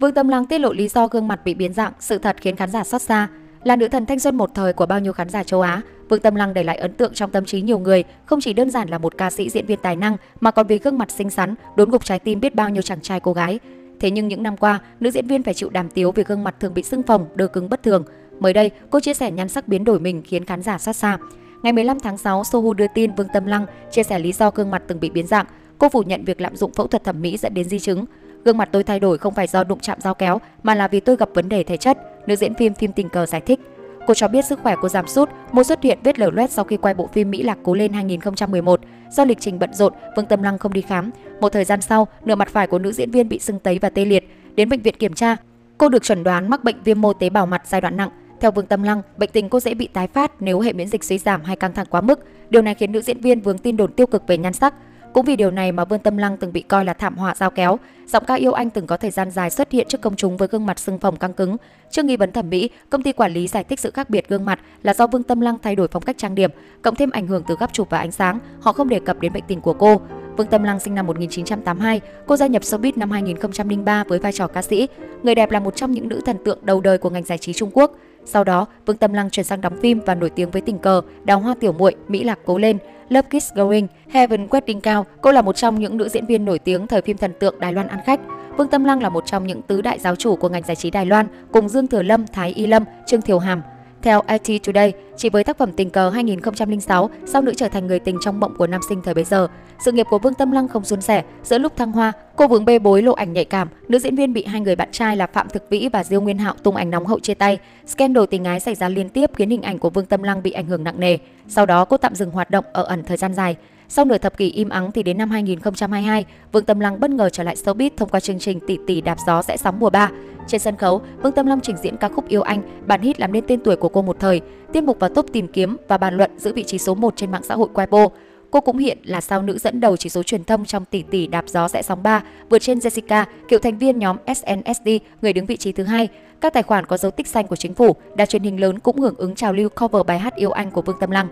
[0.00, 2.56] Vương Tâm Lăng tiết lộ lý do gương mặt bị biến dạng, sự thật khiến
[2.56, 3.28] khán giả xót xa.
[3.64, 6.20] Là nữ thần thanh xuân một thời của bao nhiêu khán giả châu Á, Vương
[6.20, 8.88] Tâm Lăng để lại ấn tượng trong tâm trí nhiều người, không chỉ đơn giản
[8.88, 11.54] là một ca sĩ diễn viên tài năng mà còn vì gương mặt xinh xắn,
[11.76, 13.58] đốn gục trái tim biết bao nhiêu chàng trai cô gái.
[14.00, 16.54] Thế nhưng những năm qua, nữ diễn viên phải chịu đàm tiếu vì gương mặt
[16.60, 18.04] thường bị sưng phồng, đờ cứng bất thường.
[18.40, 21.18] Mới đây, cô chia sẻ nhan sắc biến đổi mình khiến khán giả xót xa.
[21.62, 24.70] Ngày 15 tháng 6, Sohu đưa tin Vương Tâm Lăng chia sẻ lý do gương
[24.70, 25.46] mặt từng bị biến dạng.
[25.78, 28.04] Cô phủ nhận việc lạm dụng phẫu thuật thẩm mỹ dẫn đến di chứng.
[28.44, 31.00] Gương mặt tôi thay đổi không phải do đụng chạm dao kéo mà là vì
[31.00, 33.60] tôi gặp vấn đề thể chất, nữ diễn phim phim tình cờ giải thích.
[34.06, 36.64] Cô cho biết sức khỏe cô giảm sút, một xuất hiện vết lở loét sau
[36.64, 38.80] khi quay bộ phim Mỹ Lạc Cố lên 2011.
[39.10, 41.10] Do lịch trình bận rộn, Vương Tâm Lăng không đi khám.
[41.40, 43.90] Một thời gian sau, nửa mặt phải của nữ diễn viên bị sưng tấy và
[43.90, 44.28] tê liệt.
[44.54, 45.36] Đến bệnh viện kiểm tra,
[45.78, 48.10] cô được chẩn đoán mắc bệnh viêm mô tế bào mặt giai đoạn nặng.
[48.40, 51.04] Theo Vương Tâm Lăng, bệnh tình cô dễ bị tái phát nếu hệ miễn dịch
[51.04, 52.20] suy giảm hay căng thẳng quá mức.
[52.50, 54.74] Điều này khiến nữ diễn viên vướng tin đồn tiêu cực về nhan sắc.
[55.12, 57.50] Cũng vì điều này mà Vương Tâm Lăng từng bị coi là thảm họa dao
[57.50, 57.78] kéo.
[58.06, 60.48] Giọng ca yêu anh từng có thời gian dài xuất hiện trước công chúng với
[60.48, 61.56] gương mặt sưng phồng căng cứng.
[61.90, 64.44] Trước nghi vấn thẩm mỹ, công ty quản lý giải thích sự khác biệt gương
[64.44, 66.50] mặt là do Vương Tâm Lăng thay đổi phong cách trang điểm,
[66.82, 69.32] cộng thêm ảnh hưởng từ góc chụp và ánh sáng, họ không đề cập đến
[69.32, 70.00] bệnh tình của cô.
[70.36, 74.46] Vương Tâm Lăng sinh năm 1982, cô gia nhập showbiz năm 2003 với vai trò
[74.46, 74.88] ca sĩ.
[75.22, 77.52] Người đẹp là một trong những nữ thần tượng đầu đời của ngành giải trí
[77.52, 77.92] Trung Quốc.
[78.24, 81.02] Sau đó, Vương Tâm Lăng chuyển sang đóng phim và nổi tiếng với tình cờ
[81.24, 85.06] Đào Hoa Tiểu Muội, Mỹ Lạc Cố lên, Love Kiss Going, Heaven Wedding Cao.
[85.20, 87.72] Cô là một trong những nữ diễn viên nổi tiếng thời phim thần tượng Đài
[87.72, 88.20] Loan ăn khách.
[88.56, 90.90] Vương Tâm Lăng là một trong những tứ đại giáo chủ của ngành giải trí
[90.90, 93.62] Đài Loan, cùng Dương Thừa Lâm, Thái Y Lâm, Trương Thiều Hàm.
[94.02, 97.98] Theo IT Today, chỉ với tác phẩm Tình cờ 2006, sau nữ trở thành người
[97.98, 99.48] tình trong mộng của nam sinh thời bấy giờ.
[99.84, 102.64] Sự nghiệp của Vương Tâm Lăng không suôn sẻ, giữa lúc thăng hoa, cô vướng
[102.64, 105.26] bê bối lộ ảnh nhạy cảm, nữ diễn viên bị hai người bạn trai là
[105.26, 107.58] Phạm Thực Vĩ và Diêu Nguyên Hạo tung ảnh nóng hậu chia tay.
[107.86, 110.50] Scandal tình ái xảy ra liên tiếp khiến hình ảnh của Vương Tâm Lăng bị
[110.50, 111.18] ảnh hưởng nặng nề.
[111.48, 113.56] Sau đó cô tạm dừng hoạt động ở ẩn thời gian dài.
[113.90, 117.28] Sau nửa thập kỷ im ắng thì đến năm 2022, Vương Tâm Lăng bất ngờ
[117.28, 120.10] trở lại showbiz thông qua chương trình Tỷ tỷ đạp gió sẽ sóng mùa 3.
[120.46, 123.32] Trên sân khấu, Vương Tâm Lăng trình diễn ca khúc Yêu Anh, bản hit làm
[123.32, 124.40] nên tên tuổi của cô một thời.
[124.72, 127.30] Tiết mục vào top tìm kiếm và bàn luận giữ vị trí số 1 trên
[127.30, 128.08] mạng xã hội Weibo.
[128.50, 131.26] Cô cũng hiện là sao nữ dẫn đầu chỉ số truyền thông trong tỷ tỷ
[131.26, 134.88] đạp gió sẽ sóng 3, vượt trên Jessica, cựu thành viên nhóm SNSD,
[135.22, 136.08] người đứng vị trí thứ hai.
[136.40, 139.00] Các tài khoản có dấu tích xanh của chính phủ, đài truyền hình lớn cũng
[139.00, 141.28] hưởng ứng trào lưu cover bài hát Yêu Anh của Vương Tâm Lăng.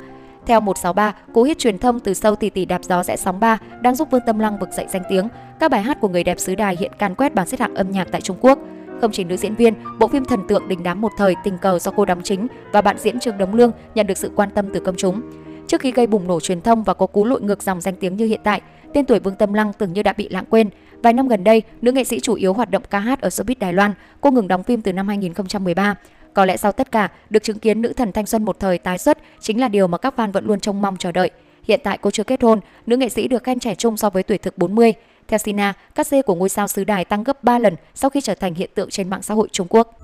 [0.47, 3.59] Theo 163, cú hit truyền thông từ sâu tỷ tỷ đạp gió sẽ sóng 3
[3.81, 5.29] đang giúp Vương Tâm Lăng vực dậy danh tiếng.
[5.61, 7.91] Các bài hát của người đẹp xứ đài hiện can quét bảng xếp hạng âm
[7.91, 8.59] nhạc tại Trung Quốc.
[9.01, 11.79] Không chỉ nữ diễn viên, bộ phim thần tượng đình đám một thời tình cờ
[11.79, 14.67] do cô đóng chính và bạn diễn Trương Đống Lương nhận được sự quan tâm
[14.75, 15.23] từ công chúng.
[15.67, 18.17] Trước khi gây bùng nổ truyền thông và có cú lội ngược dòng danh tiếng
[18.17, 18.61] như hiện tại,
[18.95, 20.71] tên tuổi Vương Tâm Lăng tưởng như đã bị lãng quên.
[21.03, 23.55] Vài năm gần đây, nữ nghệ sĩ chủ yếu hoạt động ca hát ở showbiz
[23.61, 23.93] Đài Loan.
[24.21, 25.95] Cô ngừng đóng phim từ năm 2013.
[26.37, 28.99] Có lẽ sau tất cả, được chứng kiến nữ thần thanh xuân một thời tái
[28.99, 31.31] xuất chính là điều mà các fan vẫn luôn trông mong chờ đợi.
[31.65, 34.23] Hiện tại cô chưa kết hôn, nữ nghệ sĩ được khen trẻ trung so với
[34.23, 34.93] tuổi thực 40.
[35.29, 38.21] Theo Sina, các dê của ngôi sao xứ đài tăng gấp 3 lần sau khi
[38.21, 39.95] trở thành hiện tượng trên mạng xã hội Trung Quốc.